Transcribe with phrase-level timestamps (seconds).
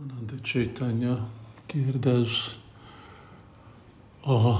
[0.00, 1.28] Ananda Chaitanya
[1.66, 2.28] kérdez,
[4.24, 4.58] a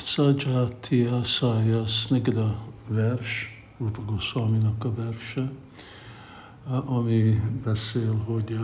[0.00, 2.56] Sajatiya Saya Snigda
[2.88, 5.52] vers, Rupa Goswami-nak a verse,
[6.86, 8.58] ami beszél, hogy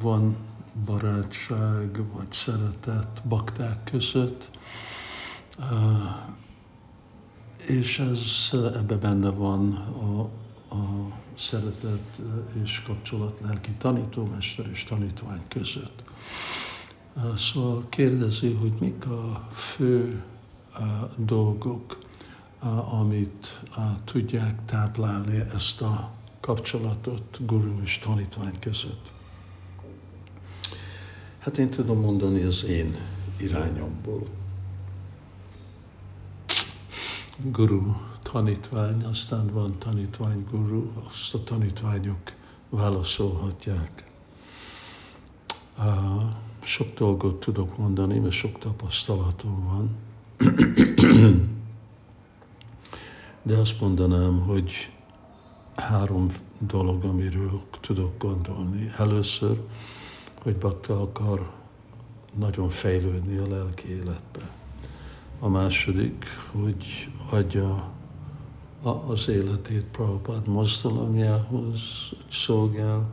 [0.00, 0.36] van
[0.84, 4.50] barátság vagy szeretet bakták között,
[7.66, 10.28] és ez ebbe benne van a,
[10.70, 12.20] a szeretet
[12.62, 16.02] és kapcsolat lelki tanítómester és tanítvány között.
[17.36, 20.22] Szóval kérdezi, hogy mik a fő
[21.16, 21.98] dolgok,
[23.00, 23.60] amit
[24.04, 26.10] tudják táplálni ezt a
[26.40, 29.10] kapcsolatot guru és tanítvány között.
[31.38, 32.96] Hát én tudom mondani az én
[33.36, 34.26] irányomból.
[37.36, 37.94] Guru
[38.32, 42.32] tanítvány, aztán van tanítvány guru, azt a tanítványok
[42.68, 44.10] válaszolhatják.
[46.62, 49.96] Sok dolgot tudok mondani, mert sok tapasztalatom van.
[53.42, 54.92] De azt mondanám, hogy
[55.74, 58.90] három dolog, amiről tudok gondolni.
[58.98, 59.60] Először,
[60.42, 61.50] hogy Bakta akar
[62.38, 64.50] nagyon fejlődni a lelki életbe.
[65.38, 67.98] A második, hogy adja
[68.82, 71.80] az életét Prabhupád mozdalomjához
[72.30, 73.10] szolgál,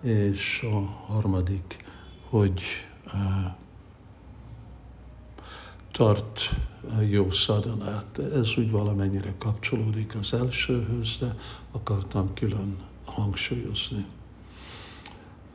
[0.00, 0.80] és a
[1.12, 1.84] harmadik,
[2.28, 2.62] hogy
[3.06, 3.12] uh,
[5.92, 6.50] tart
[7.08, 8.18] jó szadanát.
[8.18, 11.36] Ez úgy valamennyire kapcsolódik az elsőhöz, de
[11.70, 14.06] akartam külön hangsúlyozni.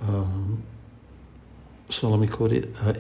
[0.07, 0.63] Um,
[1.87, 2.51] szóval amikor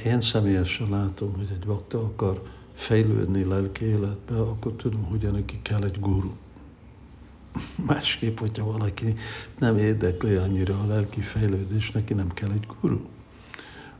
[0.05, 2.41] én személyesen látom, hogy egy bakta akar
[2.75, 6.31] fejlődni lelki életbe, akkor tudom, hogy neki kell egy guru.
[7.87, 9.15] Másképp, hogyha valaki
[9.59, 12.99] nem érdekli annyira a lelki fejlődés, neki nem kell egy guru.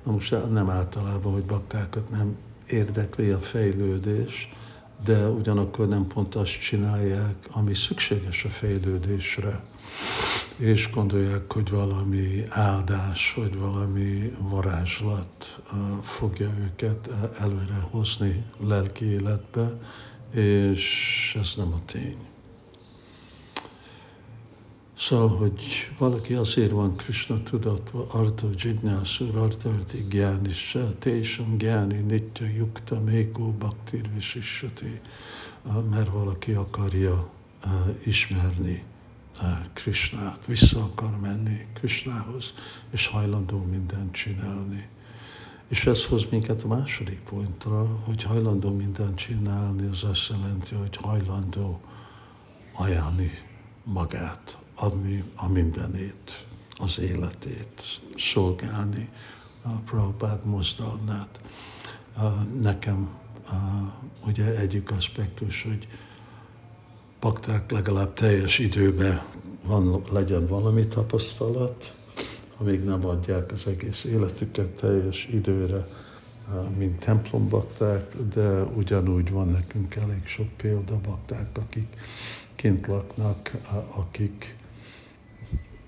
[0.03, 2.37] Na most nem általában, hogy baktákat nem
[2.67, 4.49] érdekli a fejlődés,
[5.03, 9.63] de ugyanakkor nem pont azt csinálják, ami szükséges a fejlődésre
[10.57, 15.61] és gondolják, hogy valami áldás, vagy valami varázslat
[16.03, 19.79] fogja őket előre hozni lelki életbe,
[20.31, 22.17] és ez nem a tény.
[24.97, 25.61] Szóval, hogy
[25.97, 30.51] valaki azért van Krishna tudatva, Arta Jignászur, Arta Arti Gyáni,
[30.99, 34.99] Tésam Gyáni, Nitya Yukta, Mékó Bhaktir Visisati,
[35.89, 37.29] mert valaki akarja
[38.03, 38.83] ismerni
[39.73, 42.53] Krishnát, vissza akar menni Krishnához,
[42.89, 44.87] és hajlandó mindent csinálni.
[45.67, 50.95] És ez hoz minket a második pontra, hogy hajlandó mindent csinálni, az azt jelenti, hogy
[50.95, 51.81] hajlandó
[52.73, 53.31] ajánlni
[53.83, 56.45] magát, adni a mindenét,
[56.77, 59.09] az életét, szolgálni
[59.61, 61.39] a Prabhupád mozdalnát.
[62.61, 63.09] Nekem
[64.25, 65.87] ugye egyik aspektus, hogy
[67.25, 69.21] bakták legalább teljes időben
[69.63, 71.93] van, legyen valami tapasztalat,
[72.57, 75.87] amíg nem adják az egész életüket teljes időre,
[76.77, 81.97] mint templombakták, de ugyanúgy van nekünk elég sok példa bakták, akik
[82.55, 83.51] kint laknak,
[83.95, 84.55] akik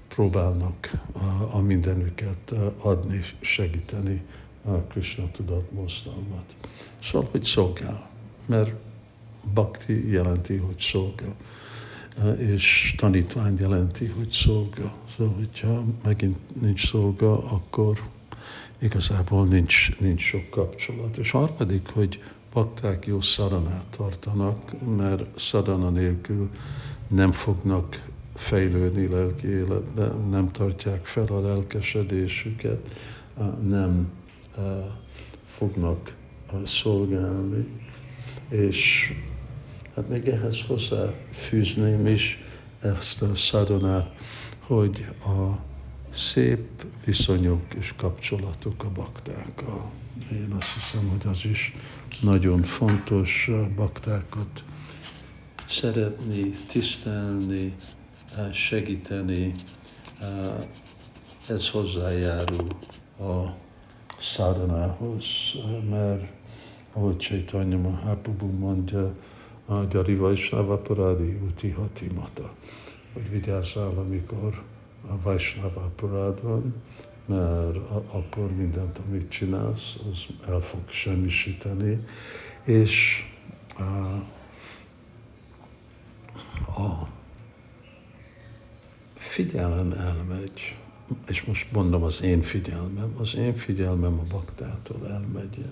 [0.07, 0.91] próbálnak
[1.51, 4.21] a mindenüket adni, segíteni
[4.65, 6.53] a Krishna tudat mozdalmat.
[7.03, 8.09] Szóval, hogy szolgál,
[8.45, 8.73] mert
[9.53, 11.35] Bhakti jelenti, hogy szolga,
[12.37, 14.93] és tanítvány jelenti, hogy szolga.
[15.15, 18.01] Szóval, hogyha megint nincs szolga, akkor
[18.79, 21.17] igazából nincs, nincs sok kapcsolat.
[21.17, 26.49] És harmadik, hogy bakták jó szaranát tartanak, mert szarana nélkül
[27.07, 32.89] nem fognak fejlődni lelki életbe, nem tartják fel a lelkesedésüket,
[33.67, 34.09] nem
[35.47, 36.15] fognak
[36.65, 37.65] szolgálni,
[38.49, 39.13] és
[39.97, 42.39] Hát még ehhez hozzáfűzném is
[42.81, 44.11] ezt a szadonát,
[44.59, 45.59] hogy a
[46.13, 49.91] szép viszonyok és kapcsolatok a baktákkal.
[50.31, 51.73] Én azt hiszem, hogy az is
[52.21, 54.63] nagyon fontos baktákat
[55.69, 57.75] szeretni, tisztelni,
[58.53, 59.55] segíteni.
[61.47, 62.67] Ez hozzájárul
[63.19, 63.47] a
[64.19, 65.25] szádanához,
[65.89, 66.23] mert
[66.93, 69.15] ahogy Chaitanya Mahaprabhu mondja,
[69.89, 72.53] Gyari Vaisnava Paradi Uti Hatimata.
[73.13, 74.63] Hogy vigyázzál, amikor
[75.07, 76.73] a Vaisnava Parád van,
[77.25, 77.77] mert
[78.11, 82.05] akkor mindent, amit csinálsz, az el fog semmisíteni,
[82.63, 83.23] és
[83.77, 83.81] a,
[86.81, 87.07] a
[89.15, 90.77] figyelem elmegy,
[91.27, 95.65] és most mondom az én figyelmem, az én figyelmem a baktától elmegy.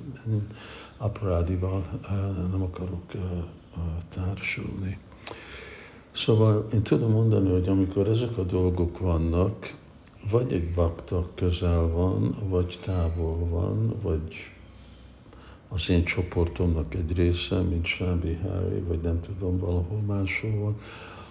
[0.98, 2.00] Aparádival
[2.52, 3.12] nem akarok
[4.10, 4.98] társulni.
[6.12, 9.74] Szóval én tudom mondani, hogy amikor ezek a dolgok vannak,
[10.30, 14.52] vagy egy bakta közel van, vagy távol van, vagy
[15.70, 20.76] az én csoportomnak egy része, mint Sábi Harry, vagy nem tudom, valahol máshol van,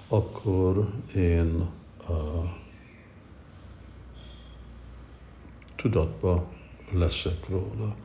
[0.09, 1.69] akkor én
[2.09, 2.13] a
[5.85, 6.47] tudatba
[6.93, 7.97] leszek róla.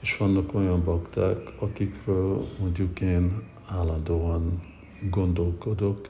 [0.00, 4.62] És vannak olyan bakták, akikről mondjuk én állandóan
[5.10, 6.08] gondolkodok,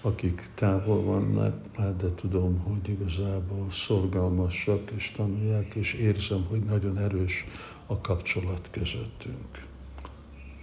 [0.00, 7.44] akik távol vannak, de tudom, hogy igazából szorgalmasak és tanulják, és érzem, hogy nagyon erős
[7.86, 9.66] a kapcsolat közöttünk.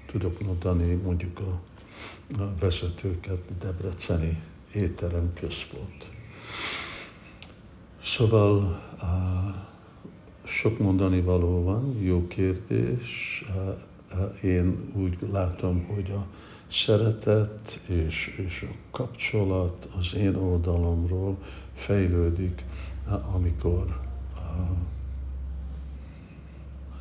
[0.05, 1.59] Tudok mondani mondjuk a,
[2.41, 4.41] a vezetőket, Debreceni
[4.73, 6.09] étterem központ.
[8.03, 8.81] Szóval
[10.59, 13.43] sok mondani való van, jó kérdés.
[14.43, 16.25] Én úgy látom, hogy a
[16.71, 21.37] szeretet és, és a kapcsolat az én oldalomról
[21.73, 22.63] fejlődik,
[23.35, 24.01] amikor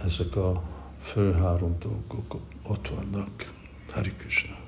[0.04, 0.62] ezek a
[1.00, 3.52] fő három dolgok ott vannak.
[3.92, 4.67] Hari Krishna.